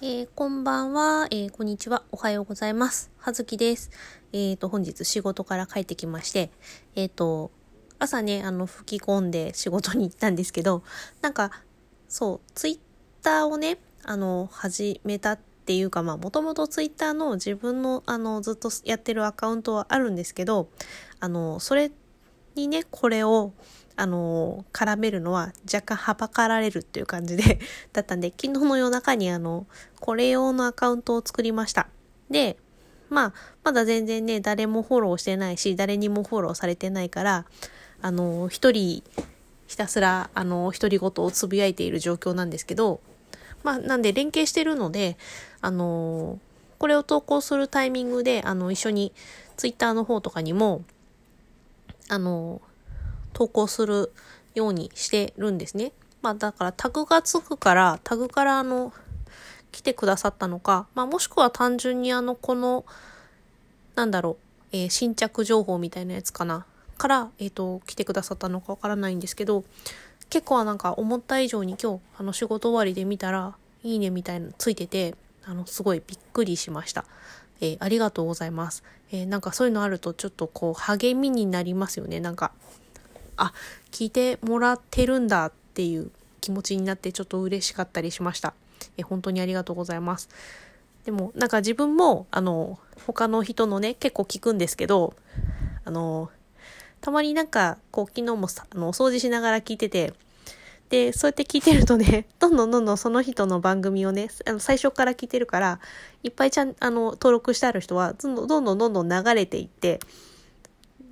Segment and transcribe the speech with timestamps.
[0.00, 3.10] えー、こんばんは、えー、こんにちは、おはようございます。
[3.18, 3.90] はずきです。
[4.32, 6.52] えっ、ー、と、本日仕事から帰ってきまして、
[6.94, 7.50] えっ、と、
[7.98, 10.84] 朝ね、あの、吹き込んで仕事に行ったんですけど、
[11.20, 11.50] なんか、
[12.08, 12.78] そう、ツイッ
[13.24, 20.68] ターをね、あの、始めたっていうか、まあ、もともとツイッターの自分の、あの、ずっとやってるアカウントはあるんですけど、
[21.18, 21.90] あの、それ
[22.54, 23.52] にね、これを、
[23.96, 27.58] あの、絡めるのは若干はばかられるっていう感じで
[27.92, 29.66] だったんで、昨日の夜中にあの、
[30.00, 31.88] これ用のアカウントを作りました。
[32.30, 32.56] で、
[33.10, 33.32] まあ、
[33.64, 37.46] まだ全然ね、誰もフォローしてないし、誰にもフォローされてないから、
[38.00, 39.02] あの、一人、
[39.66, 43.00] ひたすら、あの、独り言をつぶやいている状況なんですけど、
[43.62, 45.16] まあ、なんで連携してるので、
[45.60, 46.38] あの、
[46.78, 49.12] これを投稿するタイミングで、あの、一緒に
[49.56, 50.82] ツイッターの方とかにも、
[52.08, 52.60] あの、
[53.32, 54.12] 投稿する
[54.54, 55.92] ようにしてるんですね。
[56.22, 58.92] まあだからタグがつくから、タグからあの、
[59.70, 62.84] 来てくださったのか、まあもしくは単純にあの、この、
[63.94, 64.38] なんだろ
[64.72, 66.66] う、えー、新着情報みたいなやつかな。
[66.98, 69.64] から、えっ、ー、と、来てくださったのかわからないんですけど、
[70.28, 77.06] 結構なんか思った以上に今日、あの仕事終わりで見たら、いいねみたいなのついてて、あの、すごいびっくりしました。
[77.60, 78.84] えー、ありがとうございます。
[79.10, 82.20] えー、なんかそういうのあるとちょっとこう励みになりますよね。
[82.20, 82.52] なんか
[83.36, 83.52] あ、
[83.90, 88.54] 聞いてもらってるんだっていう気持ちになってちょっと嬉しかったりしました。
[88.96, 90.28] え本当にありがとうございます。
[91.04, 95.14] でもなんか自分もあの他の人のね結構聞くんですけど
[95.84, 96.30] あの
[97.00, 100.12] たまになんかこう昨日もあのお掃除しながら聞いてて
[100.88, 105.80] でそうやって聞いてるとね どんどんどんどんその人の番組をねあの最初から聞いてるから
[106.22, 110.00] いっぱいちゃんあの登録してある人はどんどんどんどんどん流れていって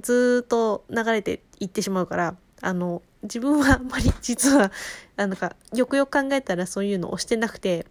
[0.00, 4.72] ずっと流れていってしまうから、あの、自分はあんまり 実は、
[5.16, 7.86] なんか、よくよく考えたらそういうのをしてなくて、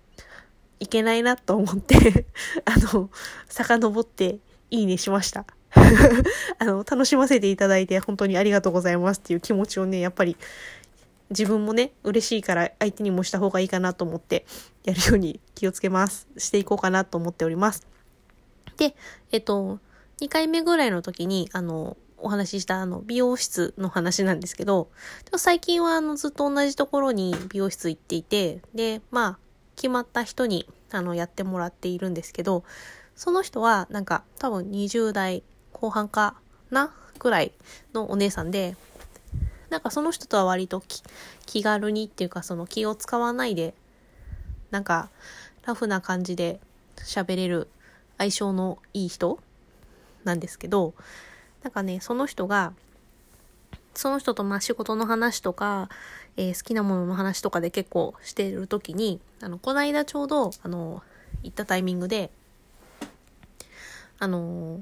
[0.80, 2.28] いけないなと思って
[2.66, 3.10] あの、
[3.50, 4.38] 遡って
[4.70, 5.46] いいねしました。
[6.60, 10.38] あの、楽しませていただいて本当にありがとうございますっていう気持ちをね、やっぱり
[11.30, 14.46] 自分もね、嬉しいから相手にもした方がいいかなと思って
[14.84, 16.28] やるように気をつけます。
[16.38, 17.86] していこうかなと思っております。
[18.78, 18.96] で、
[19.32, 19.80] えっと、
[20.22, 24.90] 2回目ぐらいの時に、あの、お話ししたあの美容室の話なんですけど、
[25.38, 29.38] 最近はあのずっと同じところに美容室行っていて、で、まあ、
[29.76, 32.64] 決まった人にあのやってもらっているんですけど、
[33.16, 36.36] その人はなんか多分20代後半か
[36.72, 37.52] なくらい
[37.94, 38.76] のお姉さんで、
[39.70, 40.82] なんかその人とは割と
[41.46, 43.74] 気軽にっていうかその気を使わないで、
[44.72, 45.10] なんか
[45.66, 46.60] ラフな感じで
[46.98, 47.68] 喋れる
[48.18, 49.40] 相性のいい人
[50.24, 50.94] なんですけど、
[51.64, 52.74] なんかね、その人が、
[53.94, 55.90] その人とまあ仕事の話とか、
[56.38, 61.02] えー、好きなものの話とかで結構してる時に、あの、この間ちょうど、あの、
[61.44, 62.30] 行ったタイミングで、
[64.20, 64.82] あの、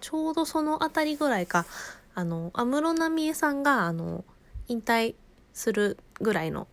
[0.00, 1.66] ちょうどそのあたりぐらいか、
[2.14, 4.24] あの、安室奈美恵さんが、あの、
[4.68, 5.14] 引退
[5.52, 6.68] するぐらいの、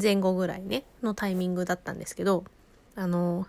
[0.00, 2.44] 前後ぐらいね、のタイミングだったんですけど、
[2.94, 3.46] あの、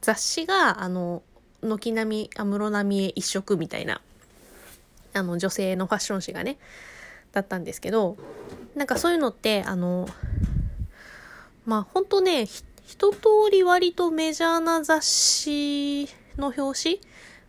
[0.00, 1.22] 雑誌が、あの、
[1.62, 4.00] 軒並み安室奈美恵一色みたいな
[5.14, 6.58] あの女性のファッション誌がね
[7.32, 8.16] だったんですけど
[8.74, 10.08] なんかそういうのってあの
[11.64, 13.18] まあ本当ね一通
[13.50, 16.06] り割とメジャーな雑誌
[16.36, 17.00] の表紙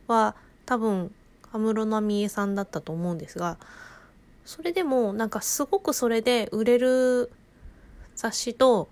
[0.08, 0.36] は
[0.66, 1.12] 多分
[1.54, 3.58] 安室奈美恵さんだったと思うんですが
[4.46, 7.32] それでもなんかすごくそれで売れる
[8.16, 8.90] 雑誌と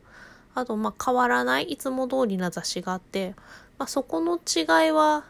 [0.53, 3.35] あとまあ変わらないいつも通りな雑誌があって、
[3.77, 5.25] まあ、そこの違いは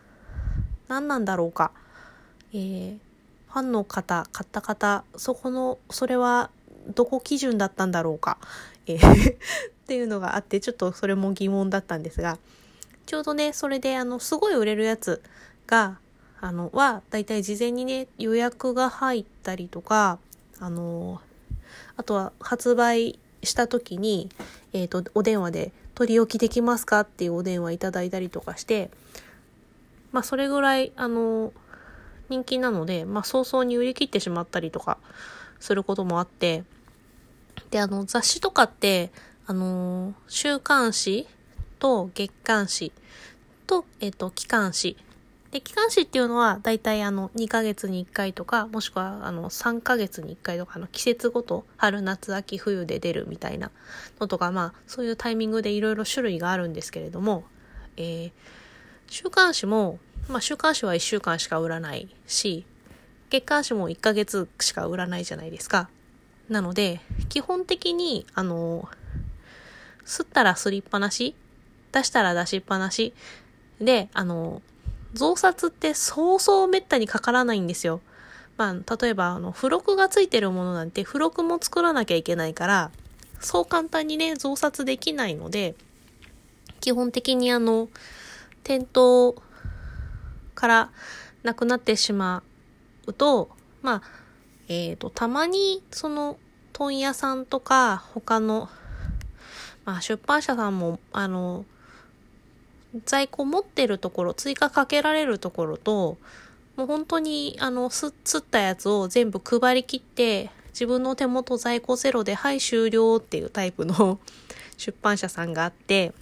[0.88, 1.72] 何なんだろうか、
[2.54, 2.98] えー、
[3.52, 6.50] ファンの方、買った方、そこの、それは
[6.94, 8.38] どこ基準だったんだろうか、
[8.86, 12.38] えー っていうのがあって、ちょっとそれも疑問だったんですが、
[13.06, 15.22] ちょうどね、それで、あの、すごい売れるやつ
[15.68, 16.00] が、
[16.46, 20.20] あの、は、だいたい事前にね、予約が入ったりとか、
[20.60, 21.20] あの、
[21.98, 24.30] あとは発売した時に、
[24.72, 27.00] えっ、ー、と、お電話で取り置きできますか？
[27.00, 28.92] っていうお電話いただいたりとかして、
[30.12, 31.52] まあ、それぐらい、あの、
[32.30, 35.00] 人気なので、まあ、早々に売り切ってしまったりとか
[35.60, 36.64] することもあって、
[37.72, 39.10] で、あの、雑誌とかって、
[39.48, 41.26] あの、週刊誌
[41.80, 42.92] と月刊誌
[43.66, 44.96] と、えっ、ー、と、期刊誌。
[45.56, 53.72] で、期刊誌っていうのは、だいたいあの、2ヶ月に1回とか、もしくは、あの、3ヶ月に1回とか、あの季節ごと、春、夏、秋、冬で出るみたいな
[54.20, 57.46] のとか、まあ、そういうタイミングでいろいろ種類があるんですけれども、
[57.96, 58.32] えー、
[59.08, 59.98] 週刊誌も、
[60.28, 62.66] まあ、週刊誌は1週間しか売らないし、
[63.30, 65.90] 月刊誌も1ヶ月しか売らないじゃないですか。
[66.50, 67.00] なので、
[67.30, 68.90] 基本的に、あの、
[70.06, 71.34] 吸ったら吸りっぱなし
[71.94, 73.14] 出したら出しっぱなし。
[73.80, 74.62] で、あの、
[75.16, 78.02] 増刷ってそうそうめったにかからないんですよ。
[78.58, 82.92] まあ、例えば、あの、付録がついてるものなんて、付録も作らなきゃいけないから、
[83.40, 85.76] そう簡単にね、増刷できないので、
[86.80, 87.90] 基本的にあの、
[88.64, 89.36] 店頭
[90.54, 90.92] から
[91.44, 92.44] なくなってしま
[93.08, 93.50] うと、
[93.82, 94.02] まあ、
[94.68, 96.38] えっ、ー、と、たまに、その、
[96.74, 98.70] 問屋さんとか、他の、
[99.86, 101.66] まあ、出版社さんも、あの、
[103.06, 106.18] 在庫持ってるところ、追加かけられるところと、
[106.76, 114.20] もう本当に、あの、す、すったやつを全部配り切って、自分の手元在庫ゼロで、はい、終了っていうタイプの
[114.78, 116.14] 出版社さんがあって、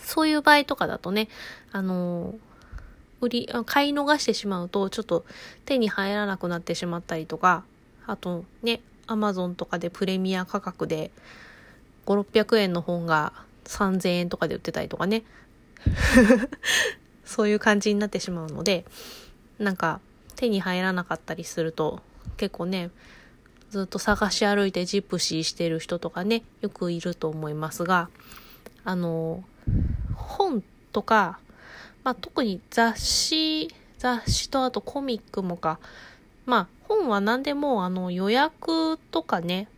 [0.00, 1.28] そういう場合とかだとね、
[1.72, 2.34] あの、
[3.20, 5.24] 売り、買い逃してしまうと、ちょっと
[5.64, 7.64] 手に入らなくなってしまったりとか、
[8.06, 11.10] あとね、アマゾンとかでプレミア価格で
[12.06, 13.32] 5、600円の本が
[13.64, 15.24] 3000円とかで売ってたりとかね。
[17.24, 18.84] そういう感じになってしまうので、
[19.58, 20.00] なんか
[20.36, 22.00] 手に入らなかったりすると
[22.36, 22.90] 結構ね、
[23.70, 28.08] ずっと探し歩いてジプシーしてる人とかね、よくいると思いますが、
[28.84, 29.42] あの、
[30.14, 31.38] 本とか、
[32.04, 35.78] まあ、特に雑誌、雑誌とあとコミックもか、
[36.46, 39.68] まあ、本は何でもあの予約とかね、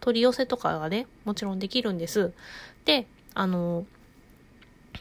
[0.00, 2.32] 取り寄せとかがね、もちろんできるんです。
[2.84, 3.86] で、あの、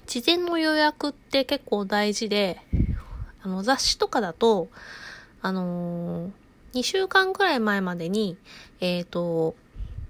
[0.06, 2.62] 事前の予約って結構大事で、
[3.42, 4.70] あの雑誌とかだと、
[5.42, 8.38] あのー、2週間くらい前までに、
[8.80, 9.56] えっ、ー、と、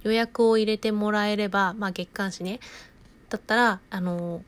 [0.04, 2.60] 予約を入れてもらえれば、まあ月刊誌ね、
[3.30, 4.44] だったら、あの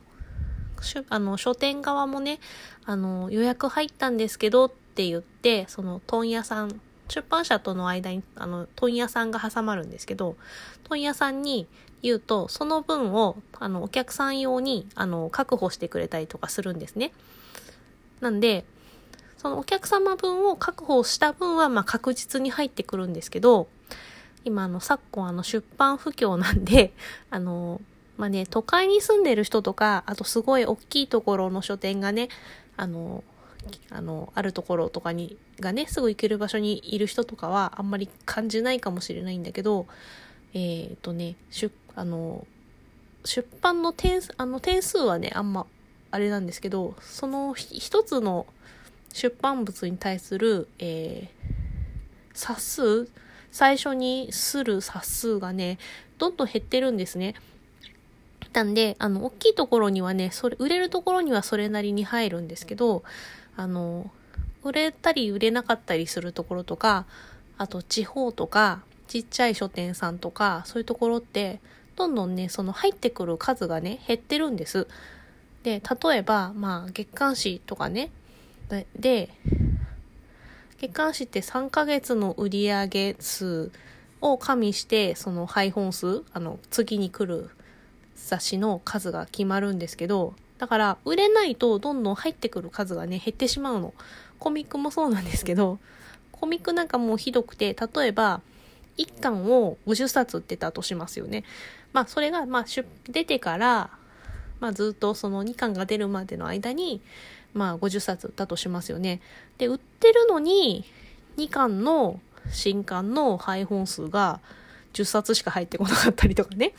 [1.09, 2.39] あの、書店側もね、
[2.85, 10.35] あの、予約入ったんですけどって言って、その問屋さん、出版社との間に、あの、問屋さんが挟まるんですけど、
[10.83, 11.67] 問屋さんに
[12.05, 17.11] 言うと、その分を、あの、お客さん用に、あの、確保してくれたりとかするんですね。
[18.21, 18.65] なんで、
[19.37, 23.67] そのお客様分を確保した分は、まあ、確実に入ってくるんですけど、
[24.43, 26.93] 今、あの、昨今、あの、出版不況なんで、
[27.29, 27.81] あの、
[28.17, 32.29] まあね、都会に住んでる人とか、あとすごい大きいところの書店がね、
[32.77, 33.23] あの、
[33.89, 39.87] あの、あるところとかに、がね、すぐ行ける場所にいる人とかはあんまり感じないかもしれないんだけど、
[40.55, 42.47] えっ、ー、とね、出、あの、
[43.23, 45.67] 出版の点数、あの点数はね、あんま、
[46.09, 48.47] あれなんですけど、その一つの
[49.13, 52.61] 出版物に対する、えー、冊
[53.05, 53.09] 数、
[53.51, 55.77] 最初にする冊数がね、
[56.17, 57.35] どんどん減ってるんですね。
[58.55, 63.03] たんで、あの、大きいところにはね、それ、売れるところにはそれなりに入るんですけど、
[63.57, 64.09] あの、
[64.63, 67.05] 売れたり売れなかったりするところとか、
[67.57, 71.59] あと地方とか、ちっちゃい書店さんとか、そういうところって、
[71.95, 74.87] どんどんね、その入ってくる数がね、減ってるんです。
[75.63, 78.11] で、例えば、まあ、月刊誌とかね、
[78.97, 79.29] で、
[80.79, 83.71] 月刊誌って3ヶ月の売り上げ数
[84.21, 87.49] を加味して、その配本数、あの、次に来る
[88.15, 93.93] 雑誌の数が決まるんですけど、だから売れないとどんどん入ってくる数がね、減ってしまうの。
[94.39, 95.79] コミックもそうなんですけど、
[96.31, 98.41] コミックなんかもうひどくて、例えば、
[98.97, 101.43] 1巻を50冊売ってたとしますよね。
[101.93, 102.65] まあ、それが、まあ、
[103.09, 103.89] 出てから、
[104.59, 107.01] まあ、ずっとその2巻が出るまでの間に、
[107.53, 109.21] まあ、50冊売ったとしますよね。
[109.57, 110.85] で、売ってるのに、
[111.37, 112.19] 2巻の
[112.51, 114.39] 新刊の配本数が
[114.93, 116.73] 10冊しか入ってこなかったりとかね。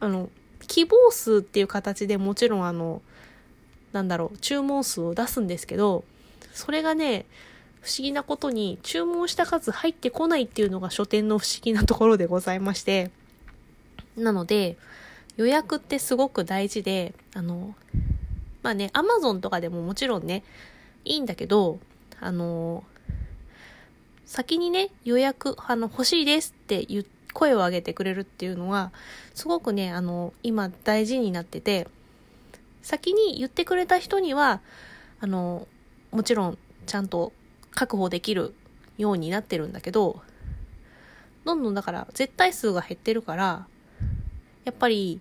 [0.00, 0.30] あの、
[0.66, 3.02] 希望数っていう形でもちろんあの、
[3.92, 6.04] なんだろう、注文数を出すんですけど、
[6.52, 7.26] それがね、
[7.80, 13.10] 不思議なことに注文した数入ってこないっていうのが書店の不思議なところでございまして、
[14.16, 14.76] なので、
[15.36, 17.74] 予約ってすごく大事で、あの、
[18.62, 20.42] まあね、アマゾンとかでももちろんね、
[21.04, 21.78] いいんだけど、
[22.20, 22.82] あの、
[24.26, 28.90] 先にね、予約、あの、欲しいですって言っ、声を上げてくれるっていうのは、
[29.34, 31.86] すごくね、あの、今大事になってて、
[32.82, 34.60] 先に言ってくれた人には、
[35.20, 35.68] あの、
[36.10, 37.32] もちろんちゃんと
[37.78, 38.54] 確保できる
[38.96, 40.20] ようになってるんだけど、
[41.44, 43.68] どんどんだから絶対数が減ってるから、
[44.64, 45.20] やっぱり、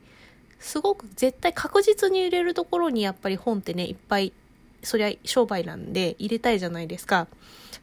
[0.57, 4.33] すごく絶対確実に入れるところにやっぱり本ってね、いっぱい、
[4.81, 7.27] そりゃ商売なんで入れたいじゃないですか。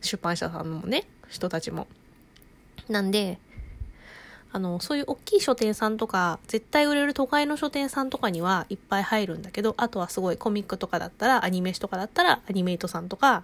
[0.01, 1.87] 出版社さんもね、人たちも。
[2.89, 3.39] なんで、
[4.55, 13.43] あの、そういう大きい書店さんとか、絶対売れる都会の書店さんとかにはいっぱい入るんだけど、あとはすごいコミックとかだったら、アニメ誌とかだったら、アニメイトさんとか、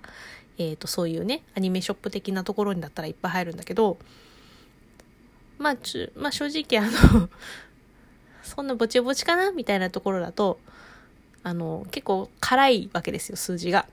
[0.56, 3.98] えっ、ー、と、そういうね、アニメショップ的なところにだったらいっぱい入るんだけど、
[5.58, 7.28] まあ、ちゅ、まあ正直あの
[8.44, 9.50] そんなぼちぼちかな？
[9.50, 10.60] みたいなところだと、
[11.42, 13.88] あの、結構辛いわけですよ、数字が。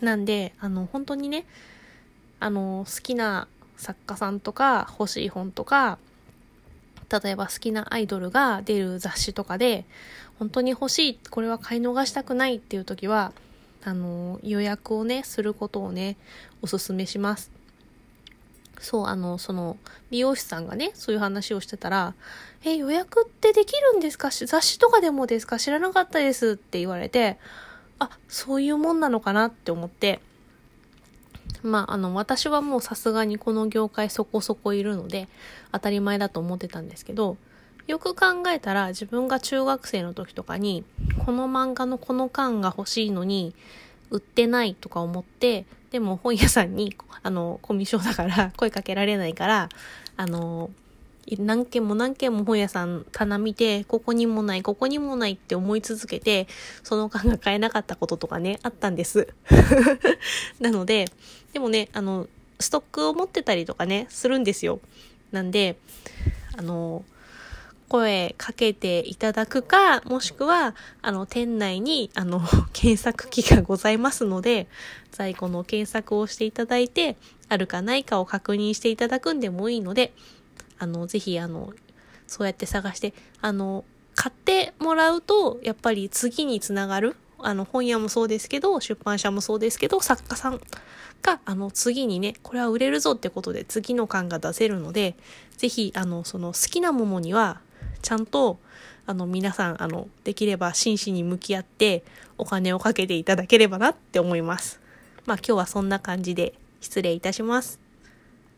[0.00, 1.44] なんで、あの、本当にね、
[2.38, 5.98] あの、好きな作家さんとか欲しい本とか、
[7.10, 9.84] 例えば好きなアイドルが出る雑誌とかで、
[10.38, 13.32] 本当に欲しい、これは買い逃したくないっていう時は、
[13.84, 16.16] あの、予約をね、することをね、
[16.62, 17.50] おすすめします。
[18.78, 19.76] そう、あの、その、
[20.10, 22.14] 美容師さんがね、そういう話をしてたら、
[22.64, 24.30] え、予約ってできるんですか？
[24.30, 25.58] 雑誌とかでもですか？
[25.58, 27.38] 知らなかったですって言われて、
[27.98, 30.20] あ、そういうもんなのかなって思って、
[31.62, 35.28] まあ、あの、私はもうさすがにこの業界そこそこいるので、
[35.72, 37.36] 当たり前だと思ってたんですけど、
[37.86, 40.84] よく考えたら自分が中学生の時とかに、
[41.24, 43.54] この漫画のこの巻が欲しいのに、
[44.10, 49.68] 売ってないとか思って、でも本屋さんに、あの、コミュ障だから声かけられないから、
[50.16, 50.70] あの、
[51.38, 56.48] 何件も何件も本屋さん棚見て、ここにもない、ここにもないって思い続けて、
[56.82, 59.28] その缶が買えなかったこととかね、あったんです。
[60.60, 61.06] なので、
[61.52, 64.80] でもね、あの、ストックを持ってたりとかね、するんですよ。
[65.32, 65.76] なんで、
[66.56, 67.04] あの、
[67.90, 72.40] 声かけていただくか、もしくは、あの、店内に、あの、
[72.72, 74.68] 検索機がございますので、
[75.10, 77.16] 在庫の検索をしていただいて、
[77.48, 80.12] あるかないかを確認していただくんでもいいので、
[80.80, 81.72] あの、ぜひ、あの、
[82.26, 83.84] そうやって探して、あの、
[84.16, 87.16] 買ってもらうと、やっぱり次につながる。
[87.38, 90.60] あの、本屋もそうですけど、出版社もそうですけど、作家さん
[91.22, 95.16] が、あの、次にね、これは売れるぞってことで、次の巻が出せるので、
[95.56, 97.60] ぜひ、あの、その好きなものには、
[98.02, 98.58] ちゃんと、
[99.06, 102.04] あの、皆さん、あの、できれば真摯に向き合って、
[102.38, 104.80] お金をかけていただければなって思います。
[105.26, 107.79] まあ、今日はそんな感じで失礼いたします。